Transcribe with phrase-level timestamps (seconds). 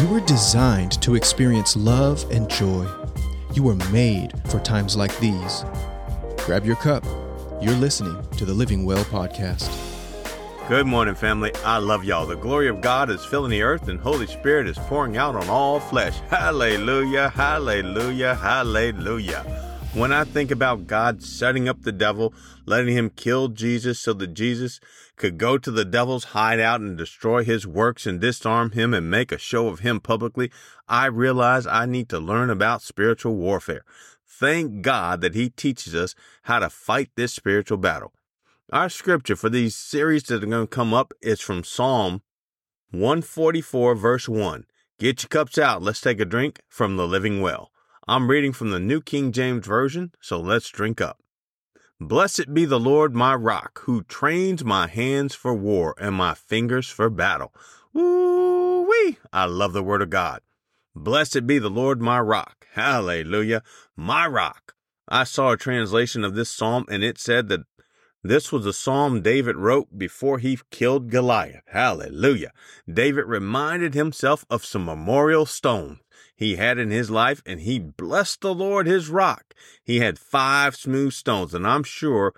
[0.00, 2.86] You were designed to experience love and joy.
[3.52, 5.62] You were made for times like these.
[6.38, 7.04] Grab your cup.
[7.60, 9.68] You're listening to the Living Well podcast.
[10.68, 11.52] Good morning, family.
[11.66, 12.24] I love y'all.
[12.24, 15.50] The glory of God is filling the earth, and Holy Spirit is pouring out on
[15.50, 16.18] all flesh.
[16.30, 19.59] Hallelujah, hallelujah, hallelujah.
[19.92, 22.32] When I think about God setting up the devil,
[22.64, 24.78] letting him kill Jesus so that Jesus
[25.16, 29.32] could go to the devil's hideout and destroy his works and disarm him and make
[29.32, 30.52] a show of him publicly,
[30.88, 33.84] I realize I need to learn about spiritual warfare.
[34.24, 38.12] Thank God that he teaches us how to fight this spiritual battle.
[38.72, 42.22] Our scripture for these series that are going to come up is from Psalm
[42.92, 44.66] 144, verse 1.
[45.00, 45.82] Get your cups out.
[45.82, 47.69] Let's take a drink from the living well.
[48.08, 51.18] I'm reading from the New King James Version, so let's drink up.
[52.00, 56.88] Blessed be the Lord my rock, who trains my hands for war and my fingers
[56.88, 57.52] for battle.
[57.92, 59.18] Woo wee!
[59.34, 60.40] I love the word of God.
[60.94, 62.66] Blessed be the Lord my rock.
[62.72, 63.62] Hallelujah.
[63.96, 64.74] My rock.
[65.06, 67.66] I saw a translation of this psalm and it said that
[68.22, 71.64] this was a psalm David wrote before he killed Goliath.
[71.68, 72.52] Hallelujah.
[72.92, 76.00] David reminded himself of some memorial stones
[76.36, 79.54] he had in his life, and he blessed the Lord his rock.
[79.84, 82.34] He had five smooth stones, and I'm sure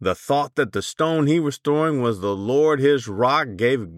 [0.00, 3.88] the thought that the stone he was throwing was the Lord his rock gave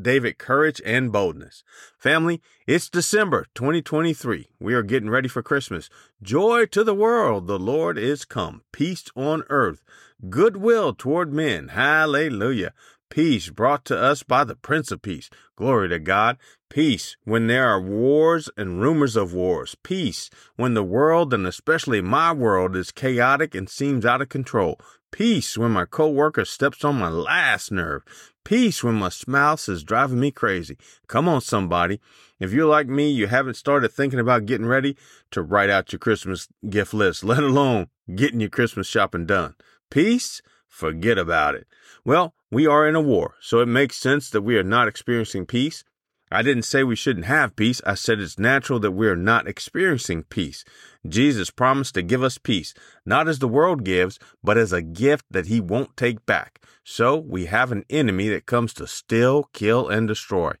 [0.00, 1.62] David courage and boldness.
[1.98, 4.48] Family, it's December 2023.
[4.58, 5.90] We are getting ready for Christmas.
[6.22, 7.48] Joy to the world.
[7.48, 8.62] The Lord is come.
[8.72, 9.82] Peace on earth.
[10.30, 11.68] Goodwill toward men.
[11.68, 12.72] Hallelujah.
[13.10, 15.28] Peace brought to us by the Prince of Peace.
[15.56, 16.38] Glory to God.
[16.70, 19.76] Peace when there are wars and rumors of wars.
[19.82, 24.78] Peace when the world and especially my world is chaotic and seems out of control.
[25.10, 28.02] Peace when my coworker steps on my last nerve.
[28.44, 30.78] Peace when my spouse is driving me crazy.
[31.06, 32.00] Come on, somebody.
[32.40, 34.96] If you're like me, you haven't started thinking about getting ready
[35.32, 39.54] to write out your Christmas gift list, let alone getting your Christmas shopping done.
[39.92, 40.40] Peace?
[40.66, 41.66] Forget about it.
[42.02, 45.44] Well, we are in a war, so it makes sense that we are not experiencing
[45.44, 45.84] peace.
[46.30, 47.82] I didn't say we shouldn't have peace.
[47.84, 50.64] I said it's natural that we are not experiencing peace.
[51.06, 52.72] Jesus promised to give us peace,
[53.04, 56.62] not as the world gives, but as a gift that he won't take back.
[56.84, 60.54] So we have an enemy that comes to steal, kill, and destroy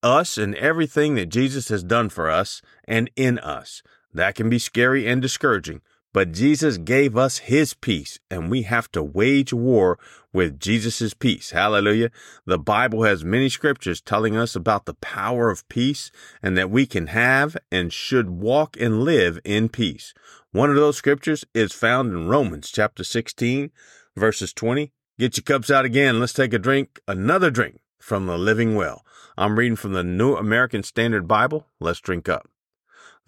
[0.00, 3.82] us and everything that Jesus has done for us and in us.
[4.14, 5.80] That can be scary and discouraging.
[6.12, 9.98] But Jesus gave us his peace, and we have to wage war
[10.32, 11.50] with Jesus' peace.
[11.50, 12.10] Hallelujah.
[12.46, 16.10] The Bible has many scriptures telling us about the power of peace
[16.42, 20.14] and that we can have and should walk and live in peace.
[20.50, 23.70] One of those scriptures is found in Romans chapter 16,
[24.16, 24.92] verses 20.
[25.18, 26.20] Get your cups out again.
[26.20, 29.04] Let's take a drink, another drink from the living well.
[29.36, 31.66] I'm reading from the New American Standard Bible.
[31.80, 32.48] Let's drink up.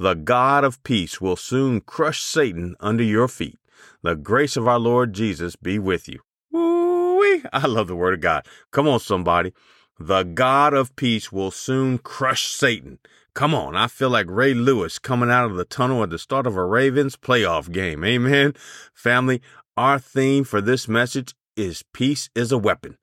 [0.01, 3.59] The God of peace will soon crush Satan under your feet.
[4.03, 6.21] The grace of our Lord Jesus be with you.
[6.51, 7.43] Woo-wee.
[7.53, 8.47] I love the word of God.
[8.71, 9.53] Come on, somebody.
[9.99, 12.99] The God of peace will soon crush Satan.
[13.35, 16.47] Come on, I feel like Ray Lewis coming out of the tunnel at the start
[16.47, 18.03] of a Ravens playoff game.
[18.03, 18.55] Amen.
[18.95, 19.43] Family,
[19.77, 22.97] our theme for this message is peace is a weapon.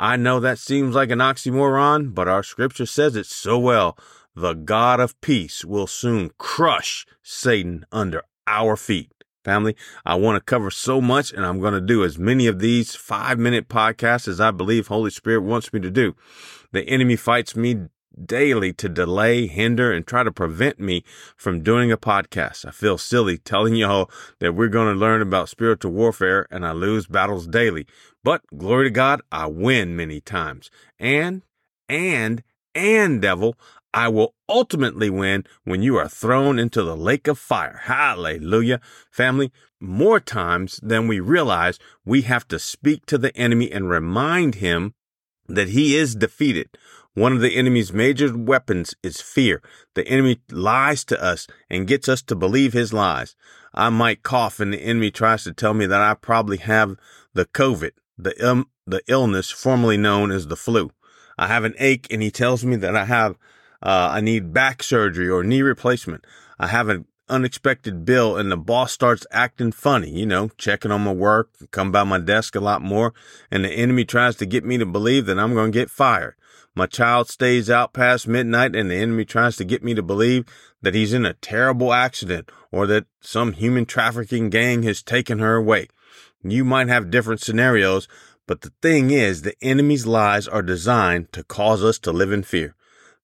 [0.00, 3.96] I know that seems like an oxymoron, but our scripture says it so well
[4.40, 9.12] the God of peace will soon crush Satan under our feet.
[9.44, 9.74] Family,
[10.04, 12.94] I want to cover so much and I'm going to do as many of these
[12.94, 16.14] five minute podcasts as I believe Holy Spirit wants me to do.
[16.72, 17.86] The enemy fights me
[18.24, 21.04] daily to delay, hinder, and try to prevent me
[21.36, 22.66] from doing a podcast.
[22.66, 26.72] I feel silly telling y'all that we're going to learn about spiritual warfare and I
[26.72, 27.86] lose battles daily.
[28.22, 30.70] But glory to God, I win many times.
[30.98, 31.42] And,
[31.88, 32.42] and,
[32.74, 33.56] and devil,
[33.92, 37.80] I will ultimately win when you are thrown into the lake of fire.
[37.84, 38.80] Hallelujah.
[39.10, 44.56] Family, more times than we realize, we have to speak to the enemy and remind
[44.56, 44.94] him
[45.48, 46.76] that he is defeated.
[47.14, 49.60] One of the enemy's major weapons is fear.
[49.94, 53.34] The enemy lies to us and gets us to believe his lies.
[53.74, 56.96] I might cough and the enemy tries to tell me that I probably have
[57.34, 60.92] the COVID, the, um, the illness formerly known as the flu.
[61.36, 63.36] I have an ache and he tells me that I have
[63.82, 66.24] uh, I need back surgery or knee replacement.
[66.58, 71.02] I have an unexpected bill and the boss starts acting funny, you know, checking on
[71.02, 73.14] my work, come by my desk a lot more.
[73.50, 76.34] And the enemy tries to get me to believe that I'm going to get fired.
[76.74, 80.44] My child stays out past midnight and the enemy tries to get me to believe
[80.82, 85.56] that he's in a terrible accident or that some human trafficking gang has taken her
[85.56, 85.88] away.
[86.42, 88.08] You might have different scenarios,
[88.46, 92.42] but the thing is the enemy's lies are designed to cause us to live in
[92.42, 92.74] fear.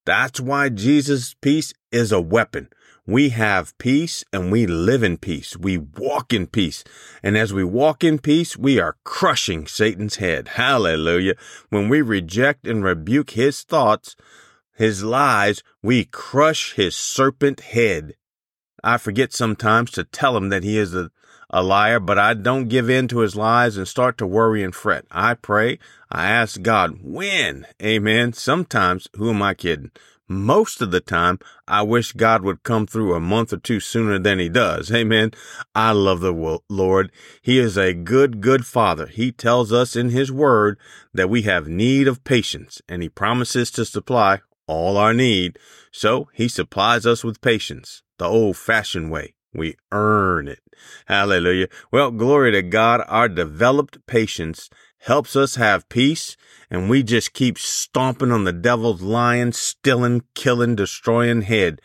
[0.06, 2.68] That's why Jesus' peace is a weapon.
[3.06, 5.56] We have peace and we live in peace.
[5.56, 6.84] We walk in peace.
[7.22, 10.48] And as we walk in peace, we are crushing Satan's head.
[10.48, 11.34] Hallelujah.
[11.70, 14.16] When we reject and rebuke his thoughts,
[14.74, 18.14] his lies, we crush his serpent head.
[18.84, 21.10] I forget sometimes to tell him that he is a,
[21.50, 24.74] a liar, but I don't give in to his lies and start to worry and
[24.74, 25.04] fret.
[25.10, 25.78] I pray.
[26.10, 27.66] I ask God when.
[27.82, 28.32] Amen.
[28.32, 29.90] Sometimes, who am I kidding?
[30.28, 31.38] most of the time,
[31.68, 34.90] I wish God would come through a month or two sooner than he does.
[34.92, 35.32] Amen.
[35.74, 37.12] I love the Lord.
[37.42, 39.06] He is a good, good father.
[39.06, 40.78] He tells us in his word
[41.14, 45.58] that we have need of patience and he promises to supply all our need.
[45.92, 49.35] So he supplies us with patience, the old fashioned way.
[49.56, 50.60] We earn it.
[51.06, 51.68] Hallelujah.
[51.90, 53.02] Well, glory to God.
[53.08, 54.68] Our developed patience
[54.98, 56.36] helps us have peace,
[56.70, 61.80] and we just keep stomping on the devil's lying, stealing, killing, destroying head.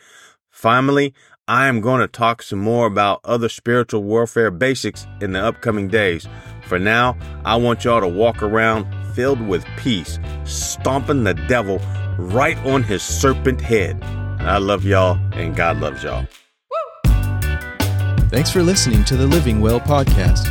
[0.50, 1.14] Finally,
[1.48, 5.88] I am going to talk some more about other spiritual warfare basics in the upcoming
[5.88, 6.26] days.
[6.66, 11.80] For now, I want y'all to walk around filled with peace, stomping the devil
[12.18, 14.02] right on his serpent head.
[14.40, 16.26] I love y'all, and God loves y'all.
[18.32, 20.46] Thanks for listening to the Living Well podcast.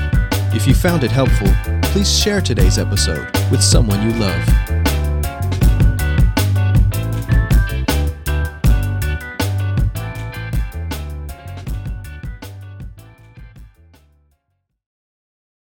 [0.53, 1.47] If you found it helpful,
[1.81, 4.70] please share today's episode with someone you love.